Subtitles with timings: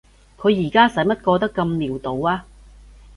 [0.35, 2.47] 佢而家使乜過得咁潦倒啊？